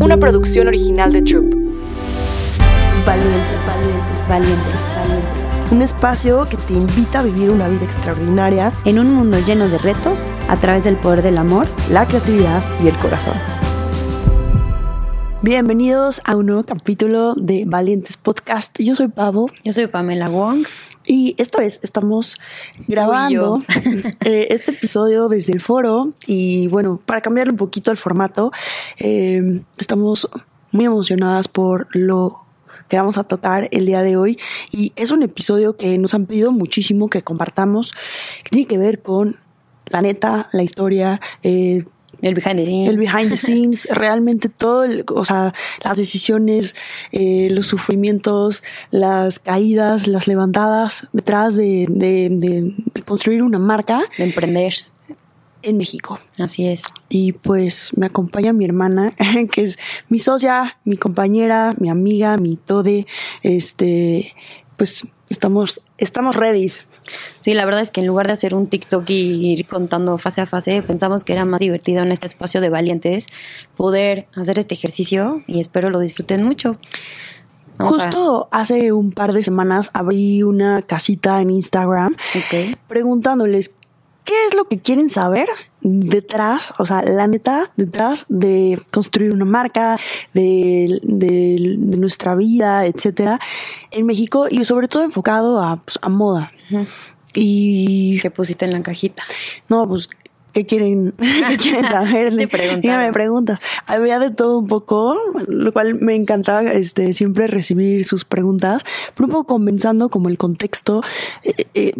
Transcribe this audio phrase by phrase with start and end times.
[0.00, 1.54] una producción original de Troop.
[3.06, 5.52] Valientes, valientes, valientes, valientes.
[5.70, 9.78] Un espacio que te invita a vivir una vida extraordinaria en un mundo lleno de
[9.78, 13.34] retos a través del poder del amor, la creatividad y el corazón.
[15.42, 18.78] Bienvenidos a un nuevo capítulo de Valientes Podcast.
[18.80, 19.46] Yo soy Pavo.
[19.64, 20.64] Yo soy Pamela Wong.
[21.06, 22.36] Y esta vez estamos
[22.88, 23.60] grabando
[24.24, 26.10] eh, este episodio desde el foro.
[26.26, 28.50] Y bueno, para cambiarle un poquito el formato,
[28.98, 30.28] eh, estamos
[30.72, 32.42] muy emocionadas por lo
[32.88, 34.38] que vamos a tocar el día de hoy.
[34.70, 37.92] Y es un episodio que nos han pedido muchísimo que compartamos,
[38.44, 39.36] que tiene que ver con
[39.88, 41.84] la neta, la historia, eh,
[42.28, 42.88] el behind the scenes.
[42.88, 46.76] El behind the scenes, realmente todo, o sea, las decisiones,
[47.12, 54.02] eh, los sufrimientos, las caídas, las levantadas detrás de, de, construir una marca.
[54.18, 54.72] De emprender.
[55.62, 56.20] En México.
[56.38, 56.84] Así es.
[57.08, 59.12] Y pues me acompaña mi hermana,
[59.50, 63.06] que es mi socia, mi compañera, mi amiga, mi tode.
[63.42, 64.32] Este,
[64.76, 66.70] pues estamos, estamos ready.
[67.40, 70.40] Sí, la verdad es que en lugar de hacer un TikTok y ir contando fase
[70.40, 73.26] a fase, pensamos que era más divertido en este espacio de valientes
[73.76, 76.76] poder hacer este ejercicio y espero lo disfruten mucho.
[77.78, 82.16] Justo hace un par de semanas abrí una casita en Instagram
[82.88, 83.70] preguntándoles
[84.26, 85.48] qué es lo que quieren saber
[85.80, 89.98] detrás, o sea, la neta, detrás de construir una marca,
[90.34, 91.00] de,
[91.96, 93.38] nuestra vida, etcétera,
[93.92, 96.52] en México y sobre todo enfocado a, pues, moda.
[97.34, 98.18] Y.
[98.20, 99.22] ¿Qué pusiste en la cajita?
[99.68, 100.08] No, pues
[100.56, 102.34] ¿Qué quieren, ¿qué quieren saber?
[102.34, 102.48] Te
[102.96, 103.58] me preguntas.
[103.84, 105.14] Había de todo un poco,
[105.48, 108.82] lo cual me encantaba este, siempre recibir sus preguntas,
[109.14, 111.02] pero un poco comenzando como el contexto.
[111.44, 111.92] Eh, eh,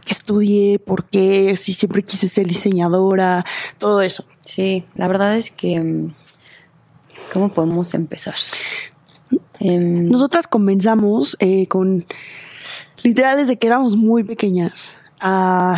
[0.00, 3.44] que estudié, por qué, si siempre quise ser diseñadora,
[3.78, 4.24] todo eso.
[4.44, 6.12] Sí, la verdad es que, mm,
[7.32, 8.34] ¿cómo podemos empezar?
[9.60, 12.04] Em, Nosotras comenzamos eh, con,
[13.02, 15.76] literal, desde que éramos muy pequeñas, a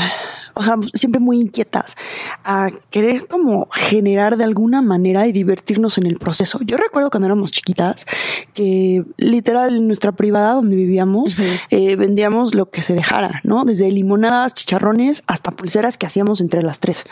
[0.58, 1.96] o sea, siempre muy inquietas
[2.42, 6.58] a querer como generar de alguna manera y divertirnos en el proceso.
[6.64, 8.06] Yo recuerdo cuando éramos chiquitas
[8.54, 11.36] que literal en nuestra privada donde vivíamos
[11.70, 13.66] eh, vendíamos lo que se dejara, ¿no?
[13.66, 17.04] Desde limonadas, chicharrones hasta pulseras que hacíamos entre las tres.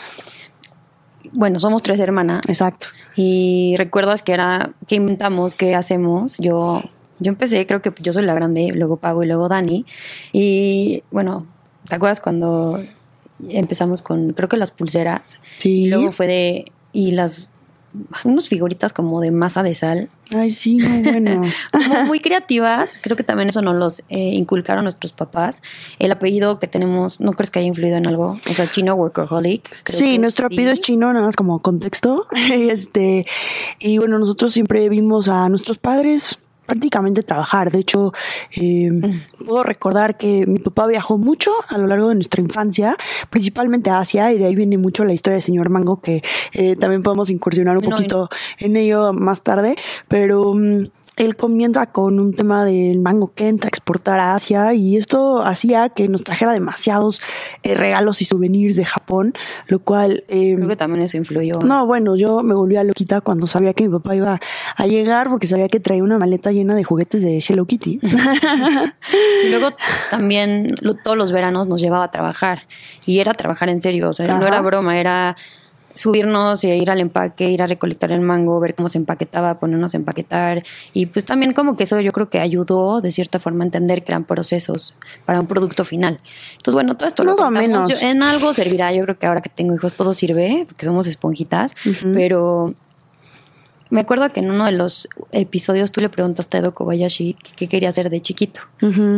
[1.31, 2.49] Bueno, somos tres hermanas.
[2.49, 2.87] Exacto.
[3.15, 5.53] Y recuerdas que era, ¿qué inventamos?
[5.53, 6.37] ¿Qué hacemos?
[6.39, 6.81] Yo
[7.19, 9.85] yo empecé, creo que yo soy la grande, luego Pavo y luego Dani.
[10.33, 11.45] Y bueno,
[11.87, 12.79] ¿te acuerdas cuando
[13.49, 15.39] empezamos con, creo que las pulseras.
[15.57, 15.83] Sí.
[15.83, 17.51] Y luego fue de, y las,
[18.23, 20.09] unos figuritas como de masa de sal.
[20.35, 21.43] Ay, sí, muy bueno.
[22.05, 22.97] muy creativas.
[23.01, 25.61] Creo que también eso nos los eh, inculcaron nuestros papás.
[25.99, 28.37] El apellido que tenemos, ¿no crees que haya influido en algo?
[28.49, 29.69] O sea, chino workaholic.
[29.85, 32.27] sí, nuestro apellido es chino, nada más como contexto.
[32.51, 33.25] este,
[33.79, 37.71] y bueno, nosotros siempre vimos a nuestros padres prácticamente trabajar.
[37.71, 38.13] De hecho,
[38.55, 38.91] eh,
[39.45, 42.95] puedo recordar que mi papá viajó mucho a lo largo de nuestra infancia,
[43.29, 46.75] principalmente a Asia, y de ahí viene mucho la historia del señor Mango, que eh,
[46.75, 49.75] también podemos incursionar un poquito en ello más tarde.
[50.07, 50.85] Pero mm,
[51.17, 55.89] él comienza con un tema del mango Kent a exportar a Asia y esto hacía
[55.89, 57.21] que nos trajera demasiados
[57.63, 59.33] eh, regalos y souvenirs de Japón,
[59.67, 60.25] lo cual...
[60.27, 61.61] Eh, Creo que también eso influyó.
[61.63, 64.39] No, bueno, yo me volví a loquita cuando sabía que mi papá iba
[64.75, 67.99] a llegar porque sabía que traía una maleta llena de juguetes de Hello Kitty.
[69.45, 69.69] y luego
[70.09, 72.63] también todos los veranos nos llevaba a trabajar
[73.05, 75.37] y era trabajar en serio, o sea, no era broma, era
[75.95, 79.93] subirnos y ir al empaque, ir a recolectar el mango, ver cómo se empaquetaba, ponernos
[79.93, 80.63] a empaquetar.
[80.93, 84.03] Y pues también como que eso yo creo que ayudó de cierta forma a entender
[84.03, 84.93] que eran procesos
[85.25, 86.19] para un producto final.
[86.57, 88.01] Entonces, bueno, todo esto lo menos.
[88.01, 88.93] en algo servirá.
[88.93, 91.75] Yo creo que ahora que tengo hijos todo sirve, porque somos esponjitas,
[92.13, 92.73] pero
[93.89, 97.67] me acuerdo que en uno de los episodios tú le preguntaste a Edo Kobayashi qué
[97.67, 98.61] quería hacer de chiquito.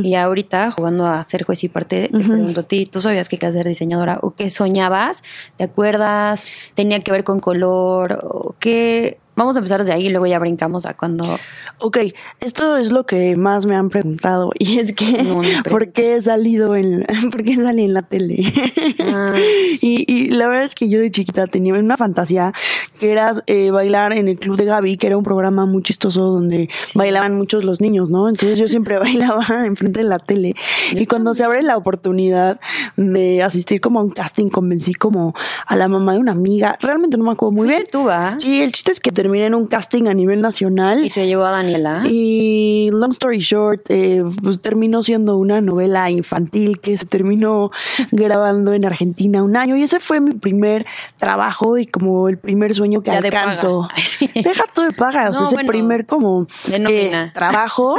[0.04, 3.38] Y ahorita, jugando a ser juez y parte, te pregunto a ti, ¿tú sabías que
[3.38, 5.24] querías ser diseñadora o qué soñabas?
[5.58, 6.48] ¿Te acuerdas?
[6.76, 8.20] ¿Tenía que ver con color?
[8.24, 9.18] ¿O qué?
[9.38, 11.38] Vamos a empezar desde ahí y luego ya brincamos a cuando...
[11.80, 12.00] Ok,
[12.40, 15.32] esto es lo que más me han preguntado y es que
[15.70, 18.52] ¿por qué he salido en, ¿por qué salí en la tele?
[19.00, 19.36] Ah.
[19.82, 22.52] y, la verdad es que yo de chiquita tenía una fantasía
[23.00, 26.24] que era eh, bailar en el Club de Gaby, que era un programa muy chistoso
[26.24, 28.30] donde bailaban muchos los niños, ¿no?
[28.30, 30.56] Entonces yo siempre bailaba enfrente de la tele
[30.92, 32.60] y cuando se abre la oportunidad
[32.96, 35.36] de asistir como a un casting convencí como
[35.68, 37.84] a la mamá de una amiga, realmente no me acuerdo muy bien.
[37.92, 38.36] tú, ¿ah?
[38.40, 41.04] Sí, el chiste es que terminé en un casting a nivel nacional.
[41.04, 42.04] Y se llevó a Daniela.
[42.08, 47.70] Y long story short, eh, pues terminó siendo una novela infantil que se terminó
[48.12, 49.76] grabando en Argentina un año.
[49.76, 50.86] Y ese fue mi primer
[51.18, 53.90] trabajo y como el primer sueño que alcanzo.
[54.34, 57.98] Deja todo de paga, o sea, No, es el bueno, primer como eh, trabajo.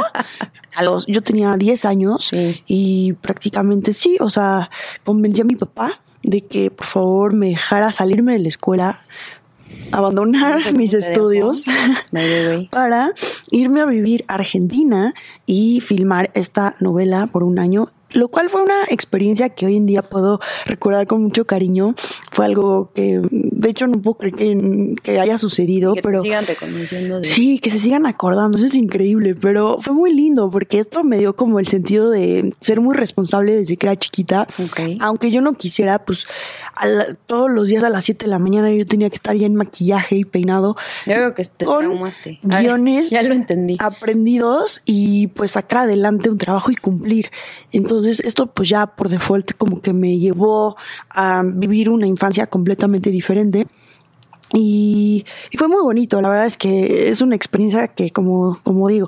[0.75, 2.63] A los, yo tenía 10 años Sí.
[2.65, 4.71] y prácticamente sí, o sea,
[5.03, 8.99] convencí a mi papá de que por favor me dejara salirme de la escuela,
[9.91, 11.65] abandonar No mis estudios
[12.71, 13.13] para
[13.51, 15.13] irme a vivir a Argentina
[15.45, 19.85] y filmar esta novela por un año, lo cual fue una experiencia que hoy en
[19.85, 21.93] día puedo recordar con mucho cariño.
[22.31, 26.21] Fue algo que, de hecho, no puedo creer que, que haya sucedido, que pero...
[26.21, 30.49] sigan reconociendo de Sí, que se sigan acordando, eso es increíble, pero fue muy lindo
[30.49, 34.47] porque esto me dio como el sentido de ser muy responsable desde que era chiquita.
[34.63, 34.97] Ok.
[35.01, 36.25] Aunque yo no quisiera, pues
[36.87, 39.45] la- todos los días a las 7 de la mañana yo tenía que estar ya
[39.45, 40.75] en maquillaje y peinado.
[41.05, 42.39] Yo creo que te con traumaste.
[42.43, 43.77] Guiones ya lo entendí.
[43.79, 47.29] aprendidos y pues sacar adelante un trabajo y cumplir.
[47.71, 50.75] Entonces esto pues ya por default como que me llevó
[51.09, 53.67] a vivir una infancia completamente diferente.
[54.51, 58.87] Y, y fue muy bonito, la verdad es que es una experiencia que como, como
[58.87, 59.07] digo,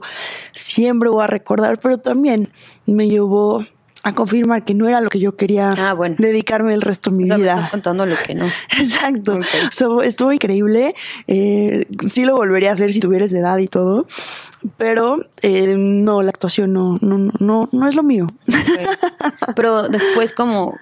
[0.54, 2.52] siempre voy a recordar, pero también
[2.86, 3.66] me llevó
[4.04, 6.16] a confirmar que no era lo que yo quería Ah, bueno.
[6.18, 7.54] dedicarme el resto de mi o sea, me vida.
[7.54, 8.46] estás contando lo que no.
[8.80, 9.34] Exacto.
[9.36, 9.46] Ok.
[9.72, 10.96] So, estuvo increíble.
[11.28, 14.08] Eh, sí lo volvería a hacer si tuvieras edad y todo.
[14.78, 18.28] Pero eh, no, la actuación no, no, no, no, no es lo mío.
[19.56, 20.78] Pero después como...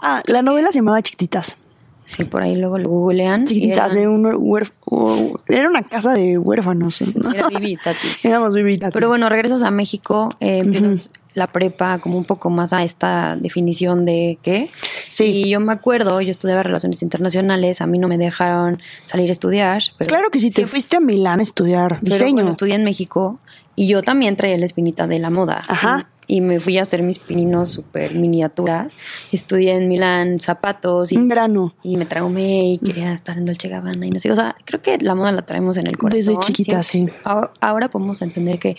[0.00, 1.56] Ah, la novela se llamaba Chiquititas.
[2.06, 3.46] Sí, por ahí luego lo googlean.
[3.46, 7.02] Chiquititas, era- de un huérf- uh, era una casa de huérfanos.
[7.16, 7.32] ¿no?
[7.32, 8.08] Era Vivi, Tati.
[8.22, 8.90] Éramos vivitas.
[8.92, 13.36] Pero bueno, regresas a México, eh, empiezas la prepa como un poco más a esta
[13.40, 14.70] definición de qué.
[15.08, 15.24] Sí.
[15.24, 19.32] Y yo me acuerdo, yo estudiaba relaciones internacionales, a mí no me dejaron salir a
[19.32, 19.82] estudiar.
[19.98, 22.34] Pero claro que sí, te fuiste a Milán a estudiar pero diseño.
[22.34, 23.40] bueno, estudié en México
[23.76, 25.62] y yo también traía la espinita de la moda.
[25.66, 26.08] Ajá.
[26.26, 28.96] Y, me fui a hacer mis pininos súper miniaturas.
[29.32, 31.74] Estudié en Milán zapatos y, Un grano.
[31.82, 34.30] y me traumé y quería estar en Dolce Gabbana y no sé.
[34.32, 36.18] O sea, creo que la moda la traemos en el corazón.
[36.18, 37.20] Desde chiquita, Siempre- sí.
[37.24, 38.76] Ahora, ahora podemos entender que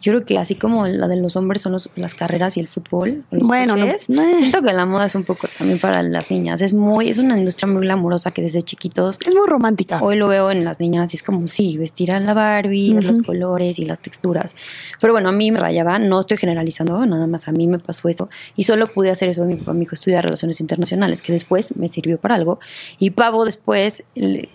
[0.00, 2.68] yo creo que así como la de los hombres son los- las carreras y el
[2.68, 4.34] fútbol, los Bueno, no- coches, eh.
[4.36, 6.60] siento que la moda es un poco también para las niñas.
[6.62, 10.00] Es muy, es una industria muy glamurosa que desde chiquitos Es muy romántica.
[10.02, 13.04] Hoy lo veo en las niñas y es como, sí, vestir a la Barbie, ver
[13.04, 14.54] los colores y las texturas.
[15.00, 18.08] Pero bueno, a mí me rayaba, no estoy generalizando, nada más a mí me pasó
[18.08, 18.28] eso.
[18.56, 19.44] Y solo pude hacer eso.
[19.44, 22.58] Mi papá me dijo estudiar relaciones internacionales, que después me sirvió para algo.
[22.98, 24.02] Y Pavo después,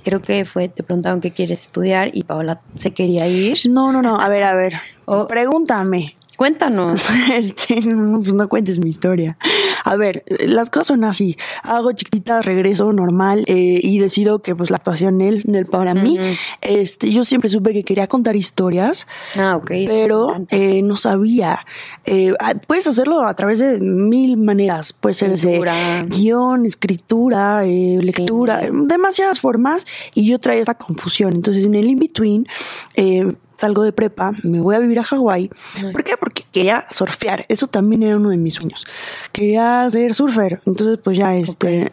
[0.04, 3.58] creo que fue, te preguntaron qué quieres estudiar y Paola se quería ir.
[3.70, 4.20] No, no, no.
[4.20, 4.74] A ver, a ver.
[5.06, 5.27] Oh.
[5.27, 6.15] Pregúntame.
[6.38, 7.03] Cuéntanos.
[7.33, 9.38] Este, no, pues no cuentes mi historia.
[9.86, 11.38] A ver, las cosas son así.
[11.62, 16.18] Hago chiquitita, regreso normal eh, y decido que pues la actuación él, él para mí.
[16.62, 19.06] Este, yo siempre supe que quería contar historias,
[19.38, 19.71] Ah, ok.
[19.88, 21.59] pero eh, no sabía.
[22.06, 22.33] Eh,
[22.68, 24.94] puedes hacerlo a través de mil maneras.
[24.94, 28.68] Puede ser de guion, escritura, eh, lectura, Sí.
[28.88, 29.86] demasiadas formas.
[30.15, 31.33] Y yo traía esta confusión.
[31.33, 32.47] Entonces, en el in-between,
[32.95, 35.50] eh, salgo de prepa, me voy a vivir a Hawái.
[35.92, 36.18] ¿Por qué?
[36.18, 37.46] Porque quería surfear.
[37.48, 38.88] Eso también era uno de mis sueños.
[39.31, 40.62] Quería ser surfer.
[40.66, 41.92] Entonces, pues ya, este,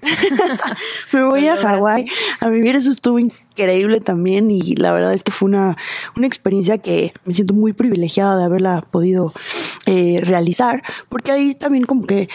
[1.13, 1.59] me voy a.
[1.59, 2.07] Hawái
[2.41, 2.75] a vivir.
[2.75, 5.77] Eso estuvo increíble también y la verdad es que fue una,
[6.17, 9.33] una experiencia que me siento muy privilegiada de haberla podido
[9.87, 12.29] eh, realizar, porque ahí también como que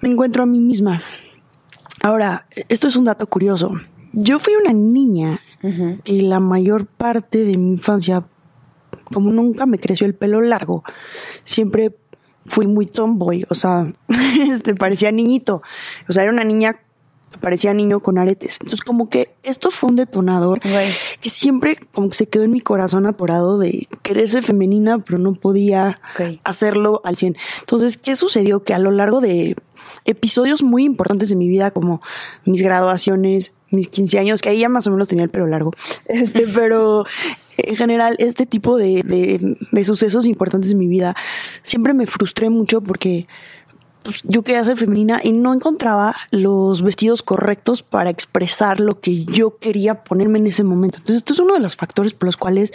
[0.00, 1.02] me encuentro a mí misma.
[2.02, 3.72] Ahora, esto es un dato curioso.
[4.12, 5.40] Yo fui una niña
[6.04, 8.24] y la mayor parte de mi infancia,
[9.12, 10.84] como nunca me creció el pelo largo,
[11.44, 11.96] siempre
[12.46, 13.92] fui muy tomboy, o sea,
[14.50, 15.62] este, parecía niñito,
[16.08, 16.80] o sea, era una niña
[17.40, 18.58] parecía niño con aretes.
[18.60, 22.60] Entonces, como que esto fue un detonador que siempre como que se quedó en mi
[22.60, 25.96] corazón atorado de querer ser femenina, pero no podía
[26.44, 27.36] hacerlo al 100.
[27.60, 28.62] Entonces, ¿qué sucedió?
[28.62, 29.56] Que a lo largo de
[30.04, 32.00] episodios muy importantes de mi vida, como
[32.44, 35.72] mis graduaciones, mis 15 años, que ahí ya más o menos tenía el pelo largo,
[36.06, 37.04] este, pero
[37.58, 41.14] en general, este tipo de, de- de sucesos importantes de mi vida,
[41.62, 43.26] siempre me frustré mucho porque
[44.02, 49.24] pues, yo quería ser femenina y no encontraba los vestidos correctos para expresar lo que
[49.24, 50.98] yo quería ponerme en ese momento.
[50.98, 52.72] Entonces, esto es uno de los factores por los cuales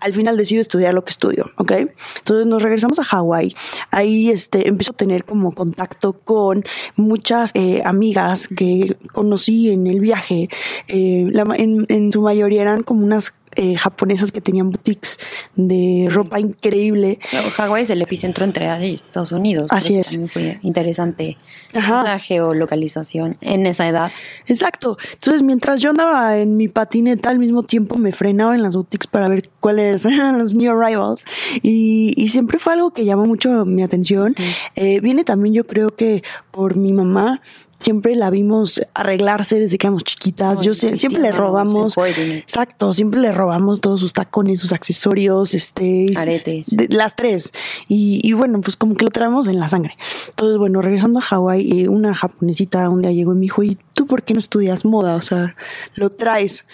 [0.00, 1.72] al final decido estudiar lo que estudio, ¿ok?
[2.18, 3.54] Entonces nos regresamos a Hawái.
[3.90, 6.62] Ahí este, empiezo a tener como contacto con
[6.94, 10.48] muchas eh, amigas que conocí en el viaje.
[10.86, 15.18] Eh, en, en su mayoría eran como unas eh, japonesas que tenían boutiques
[15.56, 17.18] de ropa increíble.
[17.54, 19.70] Hawái es el epicentro entre Asia y Estados Unidos.
[19.72, 20.10] Así es.
[20.10, 21.36] También fue interesante
[21.74, 22.02] Ajá.
[22.04, 24.12] la geolocalización en esa edad.
[24.46, 24.98] Exacto.
[25.12, 29.06] Entonces, mientras yo andaba en mi patineta, al mismo tiempo me frenaba en las boutiques
[29.06, 31.24] para ver cuáles eran los new arrivals.
[31.62, 34.34] Y, y siempre fue algo que llamó mucho mi atención.
[34.74, 37.40] Eh, viene también, yo creo que por mi mamá.
[37.78, 40.60] Siempre la vimos arreglarse desde que éramos chiquitas.
[40.60, 41.96] Ay, Yo siempre le robamos.
[41.96, 46.12] Exacto, siempre le robamos todos sus tacones, sus accesorios, este.
[46.16, 46.76] Aretes.
[46.76, 47.52] de- las tres.
[47.88, 49.96] Y, y bueno, pues como que lo traemos en la sangre.
[50.28, 53.78] Entonces, bueno, regresando a Hawái, eh, una japonesita un día llegó y me dijo, ¿y
[53.94, 55.14] tú por qué no estudias moda?
[55.16, 55.54] O sea,
[55.94, 56.64] lo traes.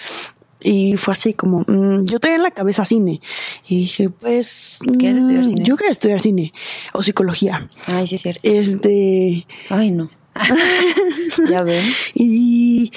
[0.66, 3.20] Y fue así como, mm, yo tenía en la cabeza cine.
[3.68, 4.78] Y dije, pues...
[4.98, 5.62] ¿Quieres estudiar mm, cine?
[5.62, 6.54] Yo quería estudiar cine
[6.94, 7.68] o psicología.
[7.86, 8.40] Ay, sí, es cierto.
[8.44, 9.46] Este...
[9.68, 10.08] Ay, no.
[11.48, 11.84] ya ven.
[12.14, 12.90] Y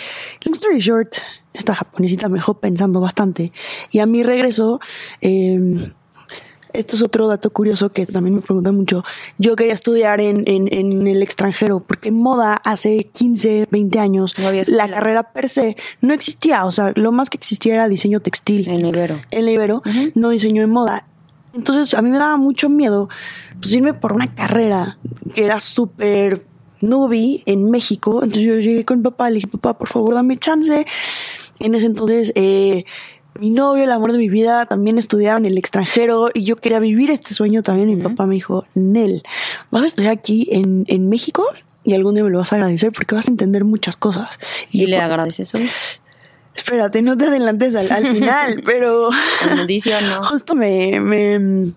[0.46, 1.16] long story short,
[1.54, 3.52] esta japonesita me dejó pensando bastante.
[3.92, 4.80] Y a mi regreso,
[5.22, 5.92] eh,
[6.74, 9.04] esto es otro dato curioso que también me preguntan mucho.
[9.38, 14.36] Yo quería estudiar en, en- en el extranjero, porque en moda hace 15, 20 años,
[14.38, 16.66] No la carrera per se no existía.
[16.66, 19.20] O sea, lo más que existía era diseño textil En Ibero.
[19.32, 19.82] en Ibero,
[20.14, 21.08] no diseñó en moda.
[21.56, 23.10] Entonces a mí me daba mucho miedo
[23.60, 25.00] pues, irme por una carrera
[25.34, 26.46] que era súper
[26.82, 28.22] newbie en México.
[28.24, 30.86] Entonces yo llegué con mi papá, le dije, papá, por favor, dame chance.
[31.60, 32.86] En ese entonces, eh,
[33.40, 36.80] mi novio, el amor de mi vida, también estudiaba en el extranjero y yo quería
[36.80, 37.90] vivir este sueño también.
[37.90, 39.24] Mi papá me dijo, Nel,
[39.72, 41.46] vas a estudiar aquí en, en México
[41.84, 44.40] y algún día me lo vas a agradecer porque vas a entender muchas cosas.
[44.72, 45.70] Y le "Pa- agradeces hoy.
[46.56, 49.10] Espérate, no te adelantes al, al final, pero
[50.02, 50.24] no.
[50.24, 51.72] justo me, me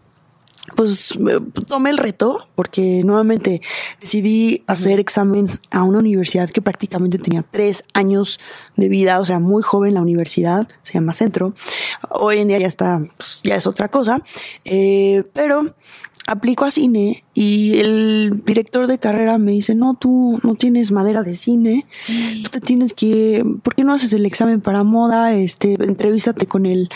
[0.76, 3.60] pues me tomé el reto porque nuevamente
[4.00, 8.38] decidí hacer examen a una universidad que prácticamente tenía tres años
[8.76, 11.54] de vida, o sea, muy joven la universidad, se llama Centro.
[12.10, 14.22] Hoy en día ya está, pues ya es otra cosa,
[14.64, 15.74] eh, pero
[16.30, 21.24] aplico a cine y el director de carrera me dice, no, tú no tienes madera
[21.24, 21.86] de cine,
[22.44, 25.34] tú te tienes que, ¿por qué no haces el examen para moda?
[25.34, 26.88] Este, entrevístate con el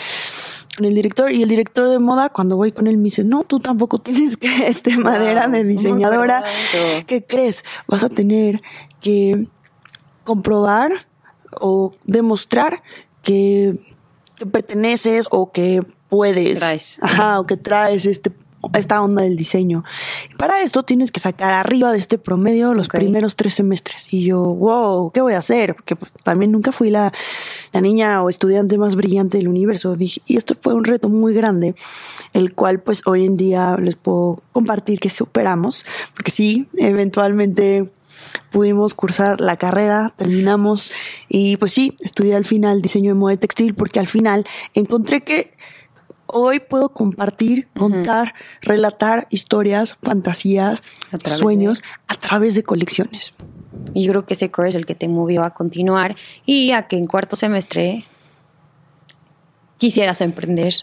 [0.77, 3.45] con el director y el director de moda cuando voy con él me dice no
[3.45, 6.43] tú tampoco tienes que este madera de diseñadora.
[7.05, 7.63] ¿qué crees?
[7.87, 8.61] vas a tener
[9.01, 9.47] que
[10.23, 10.91] comprobar
[11.59, 12.83] o demostrar
[13.21, 13.79] que,
[14.37, 16.99] que perteneces o que puedes Traes.
[17.01, 18.31] ajá o que traes este
[18.73, 19.83] esta onda del diseño.
[20.37, 24.11] Para esto tienes que sacar arriba de este promedio los primeros tres semestres.
[24.13, 25.75] Y yo, wow, ¿qué voy a hacer?
[25.75, 27.13] Porque pues, también nunca fui la,
[27.73, 29.95] la niña o estudiante más brillante del universo.
[29.95, 31.75] Dije, y esto fue un reto muy grande,
[32.33, 37.91] el cual pues hoy en día les puedo compartir que superamos, porque sí, eventualmente
[38.51, 40.93] pudimos cursar la carrera, terminamos
[41.29, 45.23] y pues sí, estudié al final diseño de moda y textil porque al final encontré
[45.23, 45.51] que
[46.37, 53.31] hoy puedo compartir, contar, relatar historias, fantasías, A sueños a través de colecciones.
[53.93, 56.15] Y yo creo que ese core es el que te movió a continuar
[56.45, 58.03] y a que en cuarto semestre
[59.77, 60.73] quisieras emprender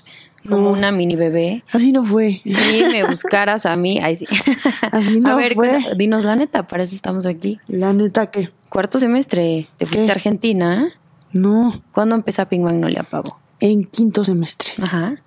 [0.48, 0.70] como No.
[0.72, 2.40] una mini bebé Así no fue.
[2.44, 2.52] y
[2.90, 4.00] me buscaras a mí.
[4.02, 4.26] Ay, sí.
[4.90, 5.68] Así no a ver, fue.
[5.68, 7.58] cuenta- dinos la neta, para eso estamos aquí.
[7.68, 10.10] La neta que Cuarto semestre, te fuiste ¿Qué?
[10.10, 10.92] a Argentina.
[11.32, 13.38] no, ¿Cuándo empezó Pink Magnolia, Pavo?
[13.60, 14.70] en quinto semestre.
[14.82, 15.21] Ajá.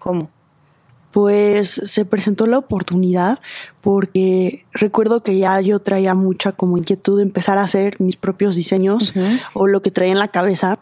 [0.00, 0.30] ¿Cómo?
[1.12, 3.38] Pues se presentó la oportunidad
[3.80, 8.56] porque recuerdo que ya yo traía mucha como inquietud de empezar a hacer mis propios
[8.56, 9.12] diseños
[9.52, 10.80] o lo que traía en la cabeza.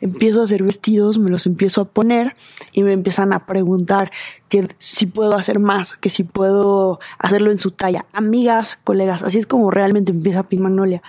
[0.00, 2.36] Empiezo a hacer vestidos, me los empiezo a poner
[2.72, 4.10] y me empiezan a preguntar
[4.48, 8.06] que si puedo hacer más, que si puedo hacerlo en su talla.
[8.12, 11.02] Amigas, colegas, así es como realmente empieza Pink Magnolia.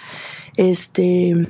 [0.56, 1.48] Este,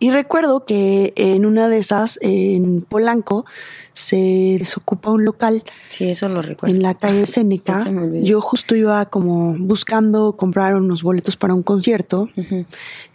[0.00, 3.44] y recuerdo que en una de esas, en Polanco,
[3.92, 6.74] se desocupa un local Sí, eso lo recuerdo.
[6.74, 7.84] en la calle Seneca.
[8.22, 12.28] Yo justo iba como buscando comprar unos boletos para un concierto.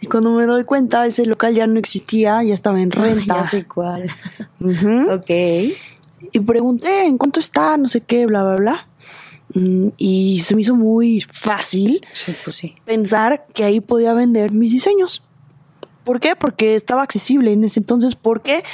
[0.00, 3.42] Y cuando me doy cuenta, ese local ya no existía, ya estaba en Ay, renta.
[3.42, 4.08] ya sé cuál.
[4.60, 5.10] Ujú.
[5.12, 5.30] ok.
[6.32, 8.88] Y pregunté en cuánto está, no sé qué, bla, bla, bla.
[9.54, 12.74] Mm, Y se me hizo muy fácil Sí, pues sí.
[12.84, 15.22] pensar que ahí podía vender mis diseños.
[16.06, 16.34] ¿Por qué?
[16.36, 18.14] Porque estaba accesible en ese entonces.
[18.14, 18.64] ¿Por qué?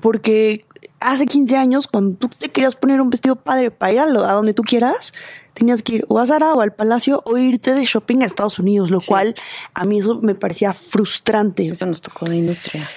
[0.00, 0.64] Porque
[1.00, 4.24] hace 15 años, cuando tú te querías poner un vestido padre para ir a, lo-
[4.24, 5.12] a donde tú quieras,
[5.54, 8.58] tenías que ir o a Zara o al Palacio o irte de shopping a Estados
[8.58, 9.08] Unidos, lo Sí.
[9.08, 9.34] cual
[9.74, 11.66] a mí eso me parecía frustrante.
[11.66, 12.88] Eso nos tocó de industria.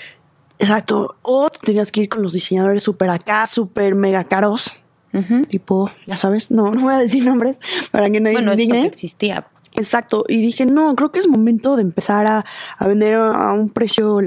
[0.60, 1.16] Exacto.
[1.22, 4.74] O te tenías que ir con los diseñadores súper acá, súper mega caros.
[5.48, 7.58] Tipo, ya sabes, no, no voy a decir nombres
[7.90, 8.86] para que nadie Bueno, se eso indigne.
[8.88, 9.48] existía.
[9.76, 12.46] Exacto, y dije, no, creo que es momento de empezar a,
[12.78, 14.20] a vender a un precio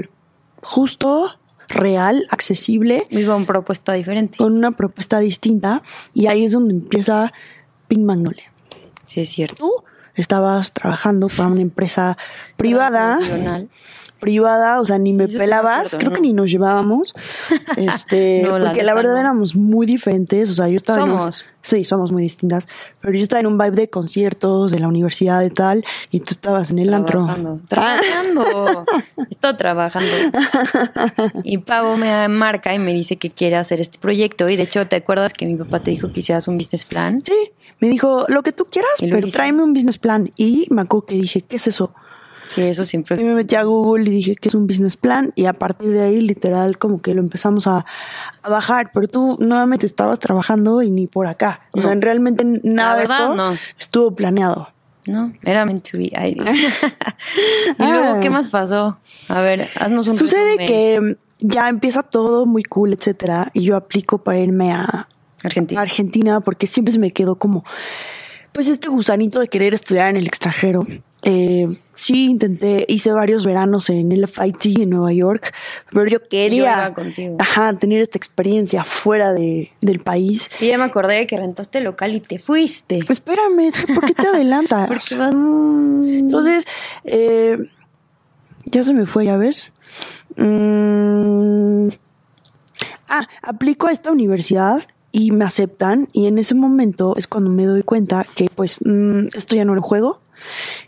[0.61, 1.31] justo,
[1.67, 4.37] real, accesible, Y con propuesta diferente.
[4.37, 5.81] con una propuesta distinta,
[6.13, 7.31] y ahí es donde empieza
[7.87, 8.51] Pink Magnolia.
[9.05, 9.55] Sí, es cierto.
[9.57, 9.71] Tú
[10.21, 12.17] estabas trabajando para una empresa
[12.57, 13.17] privada,
[14.19, 16.15] privada, o sea, ni me eso sí me pelabas, creo ¿no?
[16.17, 17.13] que ni nos llevábamos.
[17.77, 19.19] Este, No, la porque la verdad no.
[19.19, 21.45] éramos muy diferentes, o sea, yo estaba en un- Somos.
[21.61, 22.67] sí, somos muy distintas,
[22.99, 26.31] pero yo estaba en un vibe de conciertos, de la universidad y tal, y tú
[26.31, 27.23] estabas en el antro.
[27.23, 27.61] Trabajando.
[27.69, 28.85] Trabajando.
[29.29, 30.09] Estoy trabajando.
[31.43, 34.49] Y Pavo me marca y me dice que quiere hacer este proyecto.
[34.49, 37.21] Y de hecho, ¿te acuerdas que mi papá te dijo que hicieras un business plan?
[37.23, 40.31] Sí, me dijo, lo que tú quieras, pero tráeme un business plan.
[40.35, 41.93] Y me acuerdo que dije, ¿qué es eso?
[42.47, 43.21] Sí, eso siempre.
[43.21, 45.91] Y me metí a Google y dije que es un business plan y a partir
[45.91, 47.85] de ahí literal como que lo empezamos a,
[48.41, 51.61] a bajar, pero tú nuevamente estabas trabajando y ni por acá.
[51.73, 52.01] O sea, No.
[52.01, 53.55] realmente nada de esto no.
[53.77, 54.69] estuvo planeado.
[55.05, 56.09] No, era meant to be.
[57.79, 58.19] Y luego.
[58.19, 58.97] ¿qué más pasó?
[59.27, 60.67] A ver, haznos un Sucede resumen.
[60.67, 65.07] que ya empieza todo muy cool, etcétera, y yo aplico para irme a
[65.43, 65.81] Argentina.
[65.81, 67.63] Argentina porque siempre se me quedó como
[68.51, 70.85] pues este gusanito de querer estudiar en el extranjero.
[71.23, 75.53] Eh, sí, intenté, hice varios veranos en el FIT en Nueva York,
[75.91, 77.35] pero yo quería contigo.
[77.39, 80.49] ajá, tener esta experiencia fuera de, del país.
[80.61, 82.99] Y ya me acordé que rentaste local y te fuiste.
[83.07, 84.87] Espérame, ¿por qué te adelantas?
[84.87, 86.19] Porque vas muy...
[86.19, 86.65] Entonces,
[87.03, 87.57] eh,
[88.65, 89.71] ya se me fue, ¿ya ves?
[90.37, 91.89] Mm,
[93.09, 97.65] ah, aplico a esta universidad y me aceptan y en ese momento es cuando me
[97.65, 100.21] doy cuenta que pues mm, esto ya no era un juego,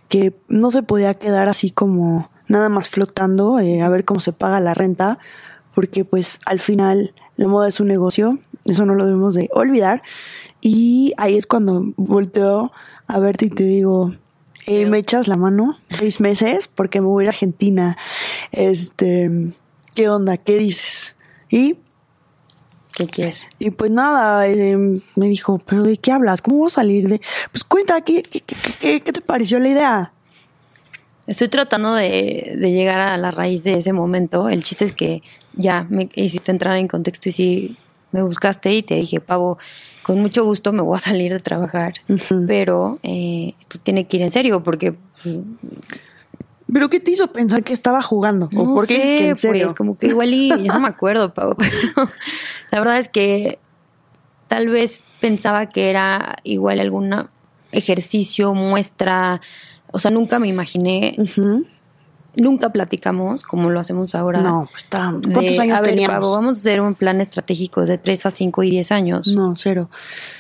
[0.10, 4.34] que no se podía quedar así como nada más flotando eh, a ver cómo se
[4.34, 5.20] paga la renta,
[5.74, 10.04] porque pues al final la moda es un negocio, eso no lo debemos de olvidar
[10.62, 12.72] y ahí es cuando volteo
[13.08, 14.14] a verte y te digo,
[14.68, 17.98] eh, me echas la mano seis meses porque me voy a Argentina.
[18.52, 19.30] Este,
[19.96, 20.38] ¿qué onda?
[20.38, 21.16] ¿Qué dices?
[21.50, 21.78] Y,
[23.02, 23.48] ¿Qué quieres?
[23.58, 24.76] y pues nada, eh,
[25.16, 26.42] me dijo, ¿pero de qué hablas?
[26.42, 27.20] ¿Cómo vas a salir de...?
[27.52, 30.12] Pues cuenta, ¿qué, qué, qué, qué- qué te pareció la idea?
[31.28, 34.50] Estoy tratando de, de llegar a la raíz de ese momento.
[34.50, 35.22] El chiste es que
[35.54, 37.78] ya me hiciste entrar en contexto y sí
[38.12, 39.58] me buscaste y te dije, Pavo,
[40.04, 41.94] con mucho gusto me voy a salir de trabajar,
[42.48, 44.94] pero eh, esto tiene que ir en serio porque
[45.24, 45.38] pues,
[46.72, 48.48] ¿Pero qué te hizo pensar que estaba jugando?
[48.56, 49.66] ¿O no por qué dices que en serio?
[49.66, 51.56] pues como que igual y yo no me acuerdo, pero
[52.72, 53.60] la verdad es que
[54.48, 57.28] tal vez pensaba que era igual algún
[57.72, 59.42] ejercicio, muestra,
[59.92, 61.18] o sea, nunca me imaginé,
[62.36, 64.42] nunca platicamos como lo hacemos ahora.
[64.42, 65.12] No, pues está...
[65.12, 66.20] ¿Cuántos de, años a ver, teníamos?
[66.20, 69.28] Pavo, vamos a hacer un plan estratégico de 3 a 5 y 10 años.
[69.28, 69.90] No, cero.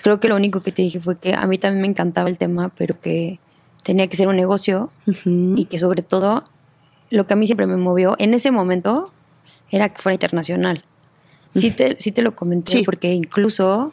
[0.03, 2.38] Creo que lo único que te dije fue que a mí también me encantaba el
[2.38, 3.39] tema, pero que
[3.83, 4.91] tenía que ser un negocio
[5.25, 6.43] y que sobre todo
[7.09, 9.11] lo que a mí siempre me movió en ese momento
[9.69, 10.83] era que fuera internacional.
[11.51, 12.83] Sí te, sí te lo comenté Sí.
[12.83, 13.91] porque incluso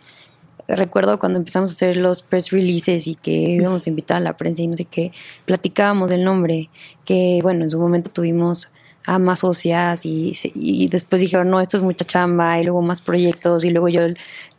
[0.68, 4.36] recuerdo cuando empezamos a hacer los press releases y que íbamos a invitar a la
[4.36, 5.12] prensa y no sé qué,
[5.46, 6.68] platicábamos del nombre,
[7.04, 8.68] que bueno, en su momento tuvimos
[9.06, 13.00] a más socias y, y después dijeron, no, esto es mucha chamba y luego más
[13.00, 14.02] proyectos y luego yo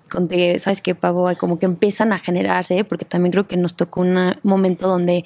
[0.09, 1.29] conté, ¿sabes qué, Pavo?
[1.37, 5.23] Como que empiezan a generarse, porque también creo que nos tocó un momento donde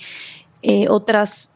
[0.62, 1.50] eh, otras,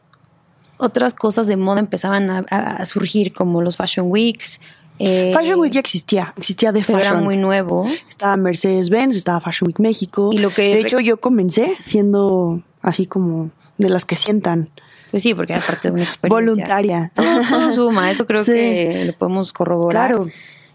[0.78, 4.60] otras cosas de moda empezaban a, a- surgir, como los Fashion Weeks.
[4.98, 7.24] eh, Fashion Week ya existía, existía de pero era Fashion.
[7.24, 7.88] muy nuevo.
[8.08, 10.30] Estaba Mercedes-Benz, estaba Fashion Week México.
[10.32, 14.70] Y lo que- de hecho, yo comencé siendo así como de las que sientan.
[15.10, 16.50] Pues sí, porque era parte de una experiencia.
[16.52, 17.12] Voluntaria.
[17.14, 18.52] Todo, todo suma, eso creo Sí.
[18.52, 20.10] que lo podemos corroborar.
[20.10, 20.28] Claro.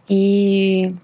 [0.08, 0.96] Y,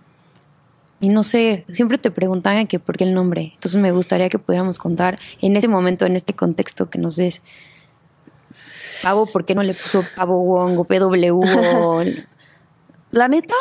[1.01, 3.51] y no sé, siempre te preguntaban que por qué el nombre.
[3.53, 7.41] Entonces me gustaría que pudiéramos contar en ese momento, en este contexto, que nos des
[9.01, 11.41] Pavo, ¿por qué no le puso Pavo Wong o PW?
[13.11, 13.55] La neta,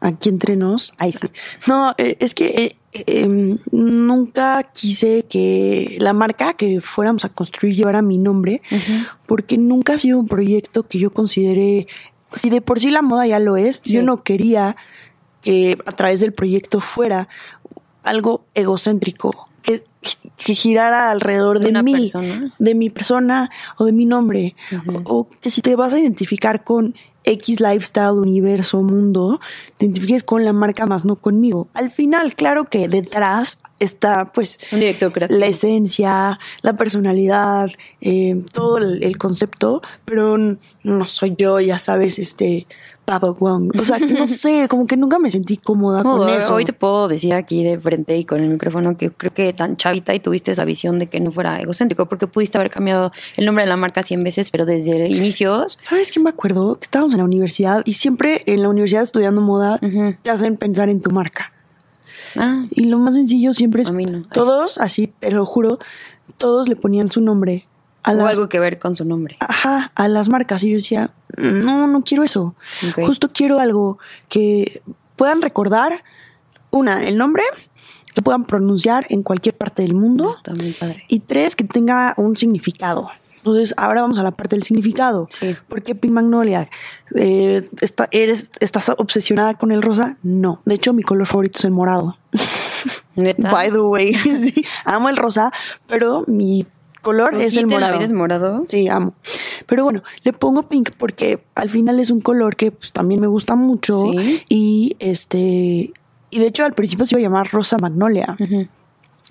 [0.00, 1.28] aquí entre nos, ay sí.
[1.66, 7.30] No, eh, es que eh, eh, em, nunca quise que la marca que fuéramos a
[7.30, 8.62] construir llevara mi nombre,
[9.26, 11.86] porque nunca ha sido un proyecto que yo considere,
[12.32, 13.94] si de por sí la moda ya lo es, Sí.
[13.94, 14.76] yo no quería
[15.46, 17.28] que a través del proyecto fuera
[18.02, 19.84] algo egocéntrico, que,
[20.36, 22.52] que girara alrededor De mí, persona.
[22.58, 24.56] de mi persona o de mi nombre.
[25.04, 29.40] O, o que si te vas a identificar con X lifestyle, universo, mundo,
[29.78, 31.68] te identifiques con la marca más, no conmigo.
[31.74, 34.80] Al final, claro que detrás está pues Un
[35.28, 42.18] la esencia, la personalidad, eh, todo el, el concepto, pero no soy yo, ya sabes,
[42.18, 42.66] este
[43.06, 43.72] Papa Wong.
[43.80, 46.54] O sea, no sé, como que nunca me sentí cómoda No, con eso.
[46.54, 49.76] Hoy te puedo decir aquí de frente y con el micrófono que creo que tan
[49.76, 53.46] chavita y tuviste esa visión de que no fuera egocéntrico, porque pudiste haber cambiado el
[53.46, 56.74] nombre de la marca 100 veces, pero desde inicios ¿Sabes qué me acuerdo?
[56.74, 59.78] Que estábamos en la universidad y siempre en la universidad estudiando moda
[60.22, 61.52] te hacen pensar en tu marca.
[62.34, 64.22] Ah, Y lo más sencillo siempre es A mí no.
[64.32, 65.78] todos, así te lo juro,
[66.36, 67.66] todos le ponían su nombre
[68.06, 69.36] a O las algo que ver con su nombre.
[69.40, 72.54] ajá, a las marcas y yo decía, no, no quiero eso.
[72.88, 73.04] Ok.
[73.06, 74.82] Justo quiero algo que
[75.16, 75.92] puedan recordar,
[76.70, 77.42] una, el nombre,
[78.14, 81.04] que puedan pronunciar en cualquier parte del mundo está muy padre.
[81.08, 83.10] y tres, que tenga un significado.
[83.38, 85.28] Entonces, ahora vamos a la parte del significado.
[85.30, 85.54] Sí.
[85.68, 86.68] ¿Por qué Pink Magnolia?
[87.14, 90.16] Eh, está- eres, ¿Estás obsesionada con el rosa?
[90.24, 90.62] No.
[90.64, 92.18] De hecho, mi color favorito es el morado.
[93.14, 93.50] ¿Neta?
[93.50, 95.50] By the way, sí, amo el rosa,
[95.88, 96.66] pero mi
[97.06, 98.00] color es ¿Cogiste el morado.
[98.00, 98.64] es morado?
[98.68, 99.14] Sí, amo.
[99.66, 103.28] Pero bueno, le pongo pink porque al final es un color que pues, también me
[103.28, 104.10] gusta mucho.
[104.10, 104.42] Sí.
[104.48, 105.92] Y este.
[106.30, 108.36] Y de hecho al principio se iba a llamar Rosa Magnolia.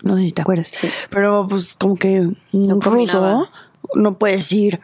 [0.04, 0.70] No sé si te acuerdas.
[0.74, 0.88] Sí.
[1.10, 3.50] Pero pues como que un No ruso
[3.94, 4.80] no puede decir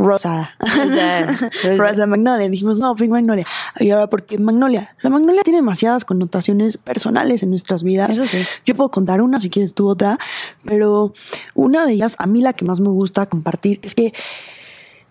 [0.00, 0.54] Rosa.
[0.58, 1.76] Rosa, Rosa.
[1.76, 2.48] Rosa Magnolia.
[2.48, 3.46] Dijimos, no, Pink Magnolia.
[3.78, 4.94] Y ahora, ¿por qué Magnolia?
[5.02, 8.10] La Magnolia tiene demasiadas connotaciones personales en nuestras vidas.
[8.10, 8.42] Eso sí.
[8.64, 10.18] Yo puedo contar una si quieres tú otra,
[10.64, 11.12] pero
[11.54, 14.14] una de ellas, a mí la que más me gusta compartir es que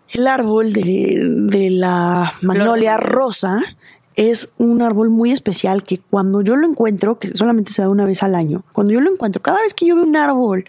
[0.09, 1.19] el árbol de,
[1.51, 3.11] de la magnolia Flor.
[3.11, 3.61] rosa
[4.15, 8.05] es un árbol muy especial que cuando yo lo encuentro, que solamente se da una
[8.05, 10.65] vez al año, cuando yo lo encuentro, cada vez que yo veo un árbol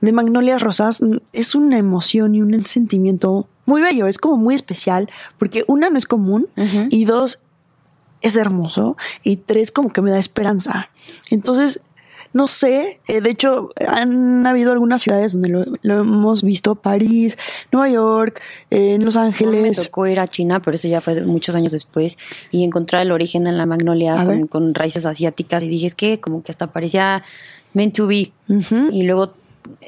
[0.00, 5.08] de magnolias rosas, es una emoción y un sentimiento muy bello, es como muy especial,
[5.38, 6.48] porque una no es común
[6.90, 7.38] y dos
[8.22, 10.90] es hermoso y tres como que me da esperanza.
[11.30, 11.80] Entonces,
[12.32, 17.36] no sé, eh, de hecho han habido algunas ciudades donde lo, lo hemos visto, París,
[17.72, 19.84] Nueva York, eh, en Los mí me Ángeles.
[19.84, 22.18] tocó ir a China, pero eso ya fue muchos años después,
[22.52, 25.62] y encontrar el origen en la magnolia con, con raíces asiáticas.
[25.64, 27.24] Y dije, es que como que hasta parecía
[27.74, 28.32] meant to be.
[28.92, 29.32] Y luego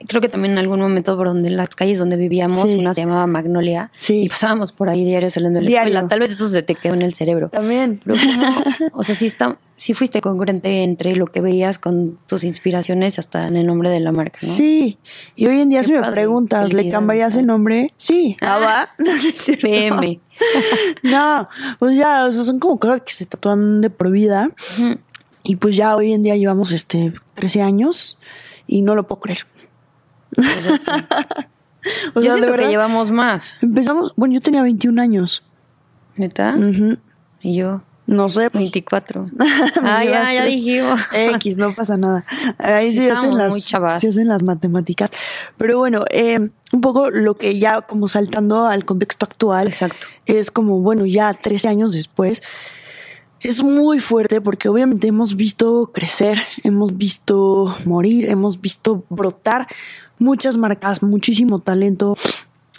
[0.09, 2.77] creo que también en algún momento por donde en las calles donde vivíamos, Sí.
[2.79, 3.91] una se llamaba Magnolia.
[3.97, 4.23] Sí.
[4.23, 5.91] Y pasábamos por ahí diario saliendo de la Diario.
[5.93, 6.09] escuela.
[6.09, 7.49] Tal vez eso se te quedó en el cerebro.
[7.49, 8.01] También.
[8.05, 8.63] Pero como,
[8.95, 13.47] o sea, sí, está, sí fuiste congruente entre lo que veías con tus inspiraciones hasta
[13.49, 14.49] en el nombre de la marca, ¿no?
[14.49, 14.99] Sí,
[15.37, 17.93] y hoy en día Qué si me preguntas, ¿le cambiarías el nombre?
[17.97, 18.37] Sí.
[18.41, 18.55] Ah.
[18.55, 18.89] ¿Ah, va?
[18.99, 19.67] No, no es cierto.
[19.69, 20.21] PM.
[21.03, 24.51] No, pues ya, o sea, son como cosas que se tatúan de por vida.
[25.45, 28.19] Y pues ya hoy en día llevamos este 13 años
[28.67, 29.47] y no lo puedo creer.
[30.37, 30.91] Sí.
[32.15, 35.43] O Yo sea, de siento que verdad, llevamos más, empezamos, bueno, yo tenía 21 años.
[36.17, 36.55] ¿neta?
[36.57, 36.99] Ujú.
[37.41, 39.27] Y yo, No sé, pues 24.
[39.33, 39.47] me
[39.83, 41.01] ah, ya, ya dijimos.
[41.13, 42.25] X, no pasa nada.
[42.59, 43.55] Ahí Sí, sí, hacen las,
[44.01, 45.11] sí hacen las matemáticas.
[45.57, 46.39] Pero bueno, eh,
[46.73, 49.69] un poco lo que ya como saltando al contexto actual.
[49.69, 50.07] Exacto.
[50.27, 52.43] Es como, bueno, ya 13 años después.
[53.41, 59.67] Es muy fuerte porque obviamente hemos visto crecer, hemos visto morir, hemos visto brotar
[60.23, 62.17] muchas marcas, muchísimo talento.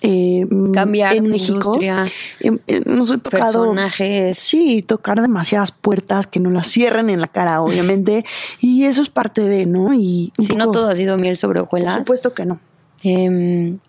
[0.06, 1.54] eh, Cambiar en México.
[1.76, 2.06] industria,
[2.42, 3.22] Em, eh, nos tocado
[3.64, 4.38] personajes.
[4.38, 8.26] Sí, tocar demasiadas puertas que nos las cierren en la cara, obviamente.
[8.60, 9.94] y eso es parte de, ¿no?
[9.94, 12.00] Y Si no todo ha sido miel sobre Por hojuelas.
[12.00, 12.60] supuesto que no.
[13.02, 13.80] Em,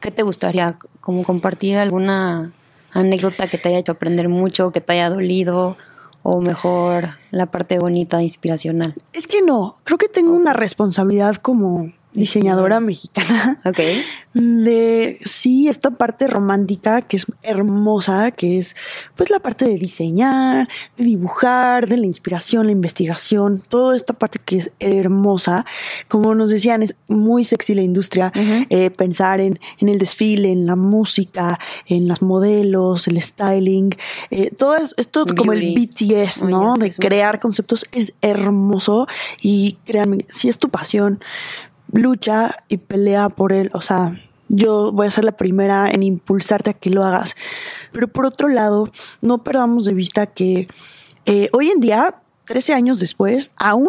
[0.00, 0.78] ¿Qué te gustaría?
[1.00, 2.52] Como compartir alguna
[2.92, 5.76] anécdota que te haya hecho aprender mucho, que te haya dolido,
[6.22, 8.94] o mejor la parte bonita, inspiracional.
[9.14, 13.60] Es que no, creo que tengo una responsabilidad como diseñadora mexicana.
[13.64, 13.78] Ok.
[14.34, 18.76] de sí esta parte romántica que es hermosa que es
[19.16, 24.38] pues la parte de diseñar de dibujar de la inspiración la investigación toda esta parte
[24.44, 25.64] que es hermosa.
[26.08, 28.32] Como nos decían es muy sexy la industria
[28.70, 33.96] eh, pensar en, en el desfile en la música en las modelos el styling
[34.30, 36.06] eh, todo es- esto como el Beauty.
[36.06, 39.06] BTS no de crear conceptos es hermoso
[39.42, 41.20] y créanme si es tu pasión
[41.92, 43.70] lucha y pelea por él.
[43.72, 47.36] O sea, yo voy a ser la primera en impulsarte a que lo hagas.
[47.92, 50.68] Pero por otro lado, no perdamos de vista que
[51.26, 53.88] eh, hoy en día, 13 años después, aún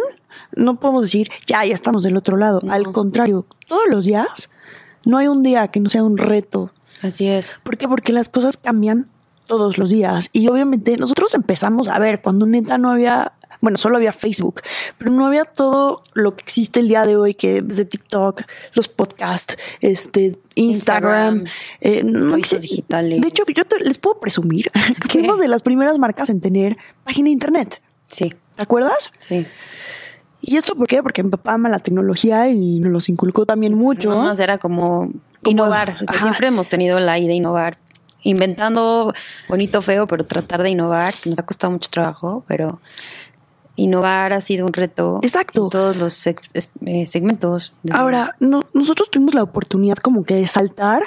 [0.56, 2.60] no podemos decir, ya, ya estamos del otro lado.
[2.64, 2.74] No.
[2.74, 4.50] Al contrario, todos los días,
[5.06, 6.72] no hay un día que no sea un reto.
[7.02, 7.58] Así es.
[7.64, 7.88] ¿Por qué?
[7.88, 9.08] Porque las cosas cambian
[9.48, 10.30] todos los días.
[10.34, 14.62] Y obviamente nosotros empezamos a ver cuando neta no había, bueno, solo había Facebook,
[14.98, 18.44] pero no había todo lo que existe el día de hoy, que desde TikTok,
[18.74, 21.44] los podcasts, este, Instagram, Instagram,
[21.82, 23.22] eh, no digitales.
[23.22, 25.20] De hecho, yo te- les puedo presumir que ¿Qué?
[25.20, 27.82] fuimos de las primeras marcas en tener página de internet.
[28.08, 29.12] Sí, ¿Te acuerdas?
[29.18, 29.46] sí.
[30.42, 31.04] ¿Y esto por qué?
[31.04, 34.10] Porque mi papá ama la tecnología y nos los inculcó también mucho.
[34.10, 35.12] No, era como,
[35.44, 36.22] innovar, que ajá.
[36.22, 37.78] siempre hemos tenido la idea de innovar,
[38.24, 39.14] inventando
[39.50, 42.80] bonito, feo, pero tratar de innovar, que nos ha costado mucho trabajo, pero
[43.80, 45.64] innovar ha sido un reto Exacto.
[45.66, 46.36] en todos los eh,
[47.08, 47.74] segmentos.
[47.92, 51.02] Ahora, no- nosotros tuvimos la oportunidad como que de saltar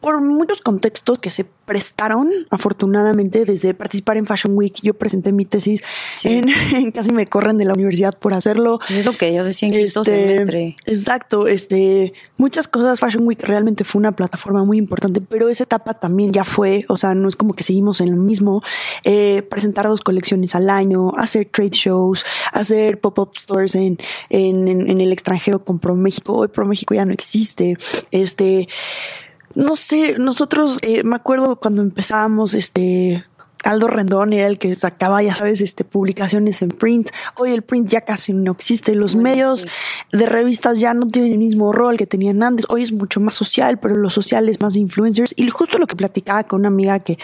[0.00, 4.74] por muchos contextos que se prestaron, afortunadamente, desde participar en Fashion Week.
[4.82, 5.82] Yo presenté mi tesis,
[6.24, 8.78] en, casi me corren de la universidad por hacerlo.
[8.88, 10.76] Es lo que yo decía en este, semestre.
[10.86, 13.00] Exacto, este, muchas cosas.
[13.00, 16.96] Fashion Week realmente fue una plataforma muy importante, pero esa etapa también ya fue, o
[16.96, 18.62] sea, no es como que seguimos en lo mismo.
[19.04, 23.98] Eh, presentar dos colecciones al año, hacer trade shows, hacer pop-up stores en,
[24.30, 26.34] en, en, el extranjero con Pro México.
[26.34, 27.76] Hoy Pro México ya no existe.
[28.10, 28.68] Este,
[29.54, 33.24] no sé, nosotros, eh, me acuerdo cuando empezábamos, este,
[33.64, 37.10] Aldo Rendón era el que sacaba, ya sabes, este, publicaciones en print.
[37.36, 38.94] Hoy el print ya casi no existe.
[38.94, 39.66] Los medios
[40.10, 42.66] de revistas ya no tienen el mismo rol que tenían antes.
[42.68, 45.32] Hoy es mucho más social, pero lo social es más de influencers.
[45.36, 47.18] Y justo lo que platicaba con una amiga que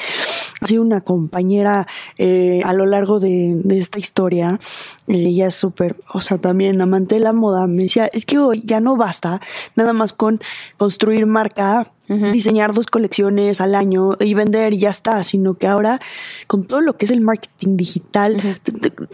[0.60, 1.86] ha sido una compañera
[2.18, 4.58] eh, a lo largo de, esta historia,
[5.06, 8.62] ella es súper, o sea, también amante de la moda, me decía, es que hoy
[8.64, 9.40] ya no basta
[9.76, 10.40] nada más con
[10.76, 16.00] construir marca diseñar dos colecciones al año y vender y ya está, sino que ahora
[16.46, 18.58] con todo lo que es el marketing digital,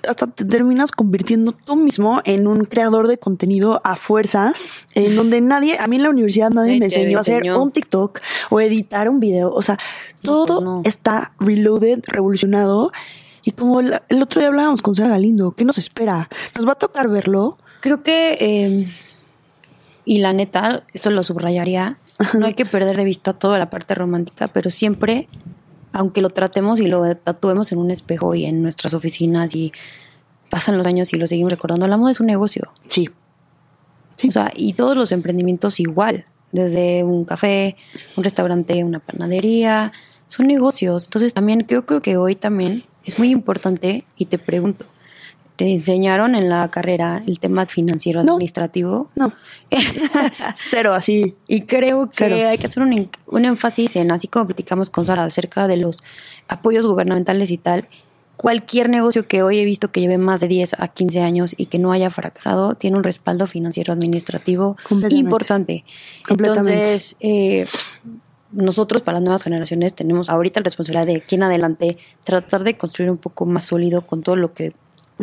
[0.09, 4.53] hasta te terminas convirtiendo tú mismo en un creador de contenido a fuerza,
[4.95, 8.21] en donde nadie, a mí en la universidad nadie me enseñó a hacer un TikTok
[8.51, 9.79] o editar un video, o sea,
[10.23, 12.93] todo pues está reloaded, revolucionado.
[13.45, 16.31] Y como el, otro día hablábamos con Sara Galindo, ¿qué nos espera?
[16.57, 17.59] ¿Nos va a tocar verlo?
[17.81, 18.87] Creo que, eh,
[20.07, 21.99] y la neta, esto lo subrayaría,
[22.39, 25.29] no hay que perder de vista toda la parte romántica, pero siempre,
[25.93, 29.73] aunque lo tratemos y lo tatuemos en un espejo y en nuestras oficinas y
[30.51, 32.73] pasan los años y lo seguimos recordando, la moda es un negocio.
[32.89, 33.11] Sí.
[34.27, 37.77] O sea, y todos los emprendimientos igual, desde un café,
[38.17, 39.93] un restaurante, una panadería,
[40.29, 41.05] son negocios.
[41.07, 44.85] Entonces también yo creo que hoy también es muy importante y te pregunto,
[45.57, 49.09] ¿Te enseñaron en la carrera el tema financiero administrativo?
[49.15, 49.33] No.
[50.55, 51.37] Cero, así.
[51.47, 55.25] Y creo que hay que hacer un, un, énfasis en, así como platicamos con Sara
[55.25, 56.03] acerca de los
[56.49, 57.89] apoyos gubernamentales y tal,
[58.37, 61.67] cualquier negocio que hoy he visto que lleve más de 10 a 15 años y
[61.67, 64.77] que no haya fracasado, tiene un respaldo financiero administrativo
[65.11, 65.85] importante.
[66.29, 67.67] Entonces, eh,
[68.51, 72.77] nosotros para las nuevas generaciones tenemos ahorita la responsabilidad de aquí en adelante tratar de
[72.77, 74.75] construir un poco más sólido con todo lo que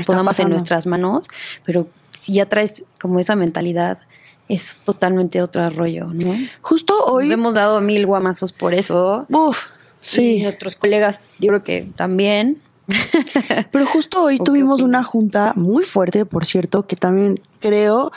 [0.05, 1.27] pongamos en nuestras manos,
[1.65, 3.99] pero si ya traes como esa mentalidad,
[4.47, 6.35] es totalmente otro rollo, ¿no?
[6.61, 7.25] Justo hoy.
[7.25, 9.25] Nos hemos dado mil guamazos por eso.
[9.29, 9.67] Uf,
[10.01, 10.37] sí.
[10.37, 12.61] Y nuestros colegas, yo creo que también.
[13.71, 18.11] Pero justo hoy tuvimos una junta muy fuerte, por cierto, que también creo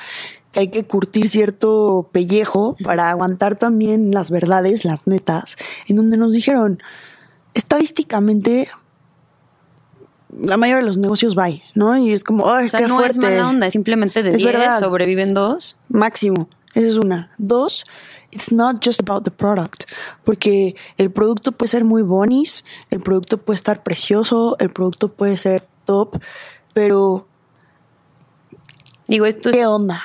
[0.50, 5.56] que hay que curtir cierto pellejo para aguantar también las verdades, las netas,
[5.88, 6.80] en donde nos dijeron,
[7.54, 8.68] estadísticamente
[10.38, 11.96] la mayoría de los negocios va, ¿no?
[11.96, 15.34] Y es como, ay, o sea, qué no es mala onda, simplemente de 10 sobreviven
[15.34, 15.76] dos.
[15.88, 16.48] Máximo.
[16.74, 17.30] Esa es una.
[17.38, 17.84] Dos,
[18.32, 19.84] it's not just about the product.
[20.24, 25.36] Porque el producto puede ser muy bonis, el producto puede estar precioso, el producto puede
[25.36, 26.20] ser top,
[26.72, 27.28] pero.
[29.06, 30.02] Digo, esto ¿Qué onda?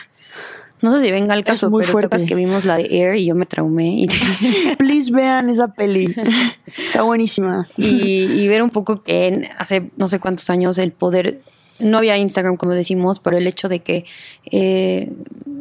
[0.81, 2.25] No sé si venga al caso, muy pero fuerte.
[2.25, 4.01] que vimos la de Air y yo me traumé.
[4.01, 4.07] Y...
[4.77, 6.15] Please vean esa peli.
[6.77, 7.67] Está buenísima.
[7.77, 11.41] Y, y, ver un poco que hace no sé cuántos años el poder
[11.79, 14.05] no había Instagram, como decimos, pero el hecho de que
[14.51, 15.11] eh,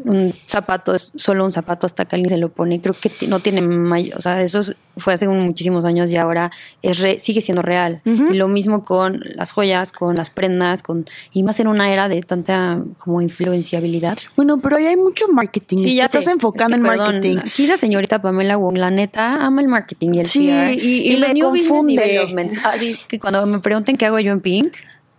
[0.04, 3.40] un zapato es solo un zapato hasta que alguien se lo pone, creo que no
[3.40, 4.60] tiene mayor, o sea, eso
[4.96, 6.50] fue hace muchísimos años y ahora
[6.82, 8.00] es sigue siendo real.
[8.04, 12.08] Y lo mismo con las joyas, con las prendas, con y más en una era
[12.08, 14.18] de tanta como influenciabilidad.
[14.36, 15.78] Bueno, pero ahí hay mucho marketing.
[15.78, 17.36] Sí, ya estás enfocando en marketing.
[17.38, 21.32] Aquí la señorita Pamela Wong, la neta, ama el marketing y el sí, Y, los
[21.32, 24.74] new business Así que cuando me pregunten qué hago yo en Pink,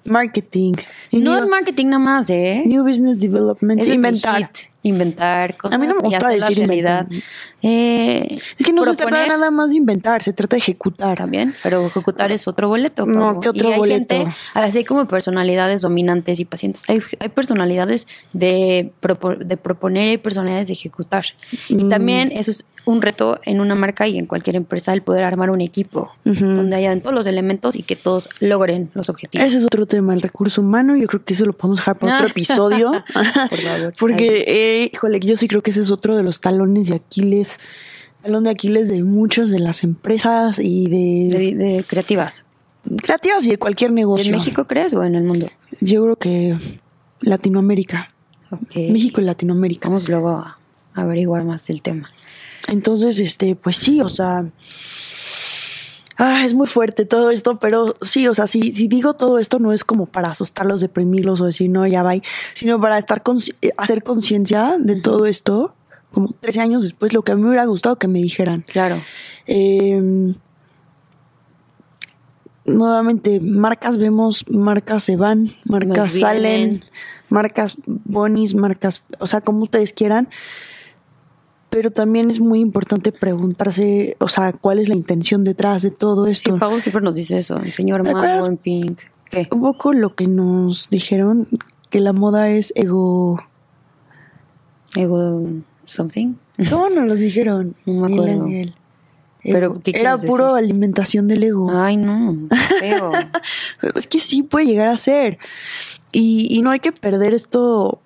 [0.09, 0.73] Marketing.
[1.11, 2.63] no es marketing nada más, ¿eh?
[2.65, 3.81] New Business Development.
[3.81, 3.89] Es
[4.83, 5.55] inventar.
[5.57, 5.75] Cosas.
[5.75, 7.07] A mí no me gusta decir realidad.
[7.61, 11.17] Eh, es que no se trata nada más de inventar, se trata de ejecutar.
[11.17, 13.05] También, pero ejecutar es otro boleto.
[13.05, 14.15] No, ¿qué otro y hay boleto?
[14.15, 16.83] Gente, así hay como personalidades dominantes y pacientes.
[16.87, 18.91] Hay, hay personalidades de,
[19.39, 21.25] de proponer y hay personalidades de ejecutar.
[21.67, 21.89] Y mm.
[21.89, 25.49] también eso es un reto en una marca y en cualquier empresa el poder armar
[25.49, 29.47] un equipo donde hayan todos los elementos y que todos logren los objetivos.
[29.47, 30.95] Ese es otro tema, el recurso humano.
[30.95, 32.91] Yo creo que eso lo podemos dejar para otro episodio.
[33.49, 33.93] Por favor.
[33.99, 37.57] Porque, eh, híjole, yo sí creo que ese es otro de los talones de Aquiles.
[38.21, 41.55] Talón de Aquiles de muchas de las empresas y de...
[41.55, 42.43] De, creativas.
[43.01, 44.31] Creativas y de cualquier negocio.
[44.31, 45.47] ¿En México crees o en el mundo?
[45.79, 46.57] Yo creo que
[47.21, 48.13] Latinoamérica.
[48.75, 49.89] México y Latinoamérica.
[49.89, 50.57] Vamos luego a
[50.93, 52.09] averiguar más del tema.
[52.67, 54.45] Entonces, este, pues sí, o sea,
[56.19, 59.57] ah, es muy fuerte todo esto, pero sí, o sea, si, si digo todo esto
[59.57, 62.13] no es como para asustarlos, deprimirlos o decir, no, ya va,
[62.53, 63.23] sino para estar
[63.77, 65.73] hacer conciencia de todo esto,
[66.11, 68.63] como 13 años después lo que a mí me hubiera gustado que me dijeran.
[68.67, 69.01] Claro.
[69.47, 70.33] Eh,
[72.65, 76.83] nuevamente, marcas vemos, marcas se van, marcas salen,
[77.29, 80.27] marcas bonis, marcas, o sea, como ustedes quieran.
[81.69, 86.25] Pero también es muy importante preguntarse, o sea, cuál es la intención detrás de todo
[86.25, 86.57] Sí, esto.
[86.57, 87.57] Pavo siempre nos dice eso.
[87.57, 88.99] El señor ¿Te Mago en Pink.
[89.29, 89.47] ¿Qué?
[89.51, 91.47] Un poco lo que nos dijeron,
[91.91, 93.39] que la moda es ego.
[94.95, 95.43] Ego
[95.85, 96.33] something.
[96.69, 97.75] ¿Cómo nos los dijeron?
[97.85, 98.47] No me acuerdo.
[99.43, 99.79] Pero.
[99.79, 100.57] ¿qué Era puro decir?
[100.65, 101.71] alimentación del ego.
[101.71, 102.35] Ay, no.
[102.79, 103.11] Feo.
[103.95, 105.37] Es que sí puede llegar a ser.
[106.11, 108.01] Y, y no hay que perder esto,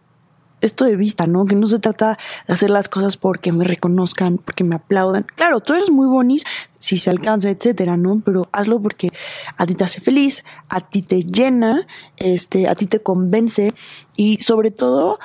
[0.63, 1.45] esto de vista, ¿no?
[1.45, 5.25] Que no se trata de hacer las cosas porque me reconozcan, porque me aplaudan.
[5.35, 6.43] Claro, tú eres muy bonis
[6.77, 8.21] si se alcanza, etcétera, ¿no?
[8.23, 9.11] Pero hazlo porque
[9.57, 13.73] a ti te hace feliz, a ti te llena, este, a ti te convence
[14.15, 15.19] y sobre todo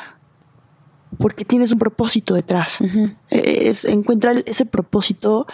[1.19, 2.79] porque tienes un propósito detrás.
[3.31, 5.47] Es encuentra ese propósito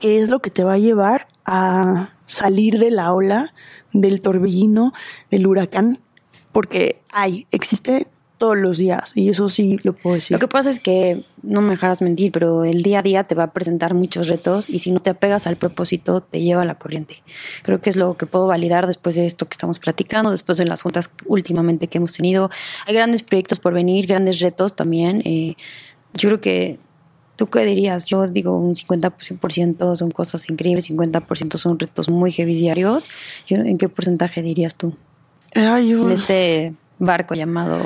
[0.00, 3.54] que es lo que te va a llevar a salir de la ola,
[3.92, 4.92] del torbellino,
[5.30, 6.00] del huracán,
[6.52, 10.34] porque hay, existe todos los días, y eso sí lo puedo decir.
[10.34, 13.34] Lo que pasa es que, no me dejarás mentir, pero el día a día te
[13.34, 16.64] va a presentar muchos retos y si no te apegas al propósito, te lleva a
[16.64, 17.22] la corriente.
[17.62, 20.66] Creo que es lo que puedo validar después de esto que estamos platicando, después de
[20.66, 22.50] las juntas últimamente que hemos tenido.
[22.86, 25.22] Hay grandes proyectos por venir, grandes retos también.
[25.24, 25.56] Eh,
[26.14, 26.78] yo creo que,
[27.36, 28.06] ¿tú qué dirías?
[28.06, 33.08] Yo digo un 50% son cosas increíbles, 50% son retos muy heavy diarios.
[33.48, 34.96] ¿En qué porcentaje dirías tú?
[35.54, 37.84] Ay, yo, En este barco llamado...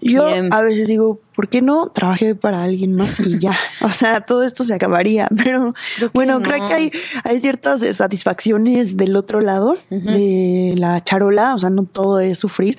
[0.00, 3.56] yo a veces digo, ¿por qué no trabajé para alguien más y ya?
[3.82, 5.74] O sea, todo esto se acabaría, pero
[6.12, 6.48] bueno, no.
[6.48, 6.90] creo que hay,
[7.24, 12.38] hay ciertas eh, satisfacciones del otro lado de la charola, o sea, no todo es
[12.38, 12.78] sufrir.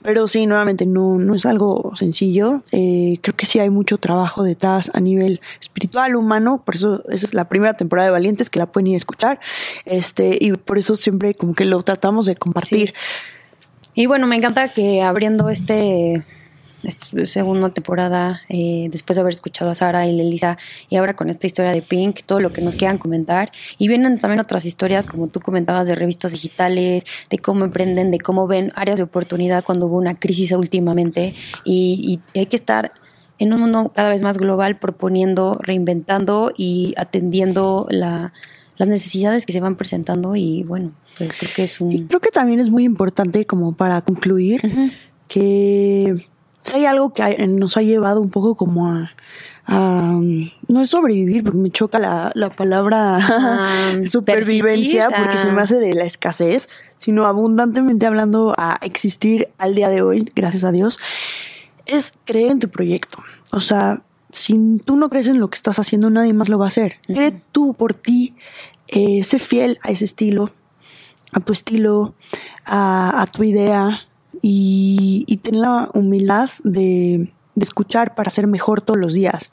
[0.00, 2.62] Pero sí, nuevamente, no, no es algo sencillo.
[2.70, 6.62] Eh, creo que sí hay mucho trabajo detrás a nivel espiritual, humano.
[6.64, 9.40] Por eso esa es la primera temporada de Valientes que la pueden ir a escuchar.
[9.84, 12.94] Este, y por eso siempre como que lo tratamos de compartir.
[13.94, 16.22] Y bueno, me encanta que abriendo este,
[16.84, 21.28] esta segunda temporada, eh, después de haber escuchado a Sara y Elisa, y ahora con
[21.30, 23.50] esta historia de Pink, todo lo que nos quieran comentar.
[23.78, 28.18] Y vienen también otras historias, como tú comentabas, de revistas digitales, de cómo emprenden, de
[28.18, 31.34] cómo ven áreas de oportunidad cuando hubo una crisis últimamente.
[31.64, 32.92] Y, y hay que estar
[33.38, 38.32] en un mundo cada vez más global, proponiendo, reinventando y atendiendo la,
[38.76, 40.36] las necesidades que se van presentando.
[40.36, 41.92] Y bueno, pues creo que es un...
[41.92, 44.62] Y creo que también es muy importante como para concluir
[45.28, 46.37] que si
[46.74, 49.12] hay algo que nos ha llevado un poco como a,
[49.66, 50.18] a,
[50.68, 55.42] no es sobrevivir porque me choca la, la palabra Ah, supervivencia persistir, porque ah.
[55.42, 60.30] se me hace de la escasez sino abundantemente hablando a existir al día de hoy
[60.34, 60.98] gracias a Dios
[61.86, 63.18] es creer en tu proyecto.
[63.52, 66.66] O sea si tú no crees en lo que estás haciendo nadie más lo va
[66.66, 66.96] a hacer.
[67.06, 68.34] Cree tú por ti
[68.88, 70.50] eh, sé fiel a ese estilo
[71.32, 72.14] a tu estilo,
[72.64, 74.07] a, a tu idea
[74.42, 79.50] y, y ten la humildad de, de escuchar para ser mejor todos los días.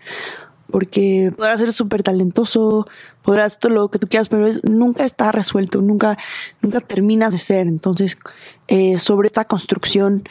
[0.71, 2.87] Porque podrás ser súper talentoso,
[3.21, 6.17] podrás todo lo que tú quieras, pero es- nunca está resuelto, nunca,
[6.61, 7.67] nunca terminas de ser.
[7.67, 8.17] Entonces,
[8.67, 10.23] eh, sobre esta construcción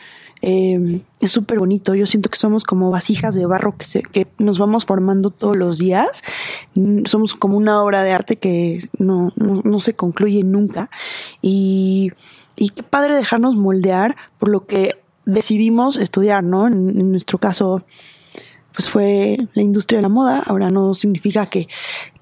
[0.43, 1.95] eh, es súper bonito.
[1.95, 5.57] Yo siento que somos como vasijas de barro que, se, que nos vamos formando todos
[5.57, 6.23] los días.
[6.75, 10.91] Mm, Somos como una obra de arte que no, no, no se concluye nunca.
[11.41, 12.11] Y,
[12.57, 16.67] y qué padre dejarnos moldear por lo que decidimos estudiar, ¿no?
[16.67, 17.83] En, en nuestro caso,
[18.75, 20.43] pues fue la industria de la moda.
[20.45, 21.69] Ahora no significa que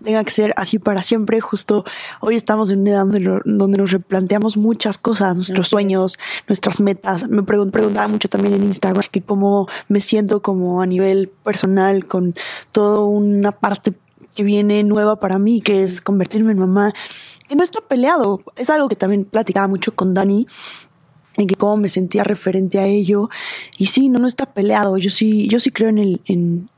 [0.05, 1.41] tenga que ser así para siempre.
[1.41, 1.85] Justo
[2.21, 6.19] hoy estamos en una edad donde, lo- donde nos replanteamos muchas cosas, nuestros sueños,
[6.49, 7.27] nuestras metas.
[7.29, 12.07] Me pregun- preguntaba mucho también en Instagram que cómo me siento como a nivel personal
[12.07, 12.35] con
[12.71, 13.95] toda una parte
[14.35, 16.93] que viene nueva para mí, que es convertirme en mamá,
[17.55, 18.41] no está peleado.
[18.57, 20.47] Es algo que también platicaba mucho con Dani,
[21.37, 23.31] en que cómo me sentía referente a ello.
[23.79, 24.97] Y sí, no, no está peleado.
[24.99, 26.69] Yo sí, yo sí creo en el, en,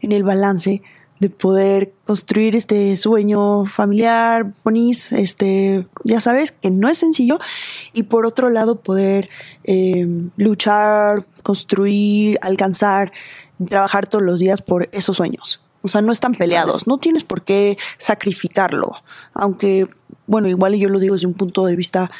[0.00, 0.82] el balance
[1.20, 7.38] de poder construir este sueño familiar, bonis, este, ya sabes, que no es sencillo,
[7.92, 9.30] y por otro lado poder
[9.62, 10.04] eh,
[10.36, 13.12] luchar, construir, alcanzar,
[13.68, 15.60] trabajar todos los días por esos sueños.
[15.82, 18.92] O sea, no están peleados, no tienes por qué sacrificarlo,
[19.34, 19.86] aunque,
[20.26, 22.10] bueno, igual yo lo digo desde un punto de vista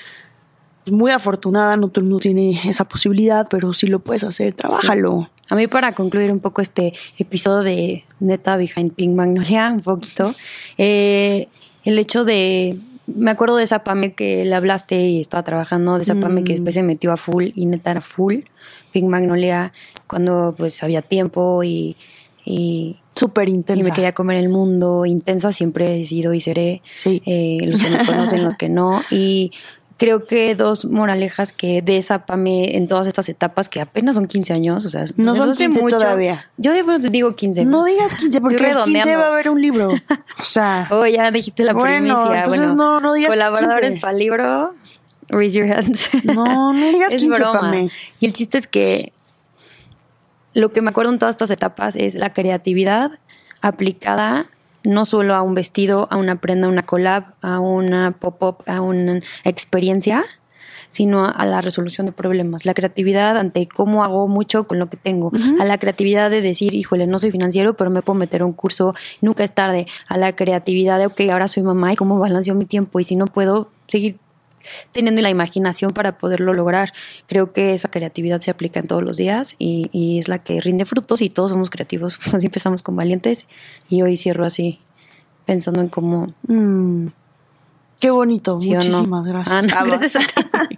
[0.90, 5.30] muy afortunada, no todo el mundo tiene esa posibilidad, pero si lo puedes hacer, trabájalo.
[5.48, 10.34] A mí para concluir un poco este episodio de Neta Behind Pink Magnolia, un poquito,
[10.78, 11.48] eh,
[11.84, 16.02] el hecho de, me acuerdo de esa Pame que le hablaste y estaba trabajando, de
[16.02, 16.56] esa Pame que Mm.
[16.56, 18.38] después se metió a full y neta era full,
[18.92, 19.72] Pink Magnolia,
[20.08, 21.96] cuando pues había tiempo y,
[22.44, 23.84] y, Súper y intensa.
[23.88, 27.22] me quería comer el mundo, intensa siempre he sido y seré, Sí.
[27.26, 29.52] eh, los que me conocen, los que no, y
[29.98, 34.26] creo que dos moralejas que de esa Pame en todas estas etapas que apenas son
[34.26, 36.50] 15 años, o sea, No son hace 15 todavía.
[36.56, 37.64] Yo de digo 15.
[37.66, 39.18] No digas 15 porque el 15 redondeando.
[39.20, 39.90] va a haber un libro.
[39.90, 42.38] O sea, Oh, ya dijiste la Bueno, primicia.
[42.38, 44.00] entonces bueno, no- no digas Colaboradores 15.
[44.00, 44.74] para el libro,
[45.28, 46.10] raise your hands.
[46.24, 47.60] No, no digas es 15, broma.
[47.60, 47.90] Pame.
[48.18, 49.12] Y el chiste es que
[50.54, 53.12] lo que me acuerdo en todas estas etapas es la creatividad
[53.60, 54.46] aplicada
[54.84, 58.80] no solo a un vestido, a una prenda, a una collab, a una pop-up, a
[58.80, 60.24] una experiencia,
[60.88, 62.66] sino a la resolución de problemas.
[62.66, 65.32] La creatividad ante cómo hago mucho con lo que tengo.
[65.58, 68.52] A la creatividad de decir, híjole, no soy financiero, pero me puedo meter a un
[68.52, 69.86] curso, nunca es tarde.
[70.08, 73.00] A la creatividad de, ok, ahora soy mamá y cómo balanceo mi tiempo.
[73.00, 74.18] Y si no puedo seguir
[74.92, 76.92] teniendo la imaginación para poderlo lograr.
[77.26, 80.60] Creo que esa creatividad se aplica en todos los días y, y es la que
[80.60, 82.18] rinde frutos y todos somos creativos.
[82.32, 83.46] Así empezamos con valientes
[83.88, 84.80] y hoy cierro así,
[85.46, 86.34] pensando en cómo...
[86.48, 87.06] mm,
[88.00, 88.60] qué bonito.
[88.60, 88.84] ¿sí o no?
[88.84, 89.54] Muchísimas gracias.
[89.54, 90.76] Ah, no, Ah, gracias a ti.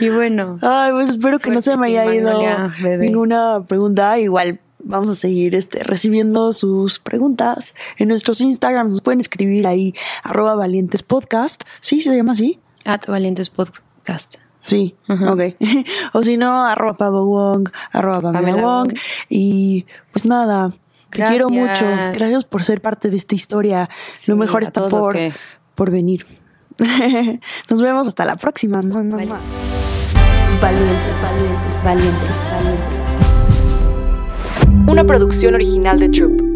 [0.00, 4.18] y bueno, Ay, pues espero que no se me haya ido Magnolia, ninguna pregunta.
[4.18, 8.90] Igual vamos a seguir este, recibiendo sus preguntas en nuestros Instagrams.
[8.90, 11.62] Nos pueden escribir ahí, arroba valientes podcast.
[11.80, 12.58] ¿Sí se llama así?
[12.84, 14.36] At Valientes Podcast.
[14.62, 15.32] Sí, Ajá.
[15.32, 15.40] ok.
[16.12, 18.88] o si no, arroba Pavo Wong, arroba Pamela Pamela Wong.
[18.88, 18.98] Wong.
[19.28, 20.76] Y pues nada, te
[21.18, 21.30] Gracias.
[21.30, 21.84] quiero mucho.
[22.14, 23.88] Gracias por ser parte de esta historia.
[24.14, 25.32] Sí, Lo mejor está por, que-
[25.74, 26.26] por venir.
[27.70, 28.80] Nos vemos hasta la próxima.
[28.82, 29.20] Valientes,
[30.60, 31.22] valientes.
[31.82, 33.06] Valientes, valientes.
[34.86, 36.51] Una producción original de Troop.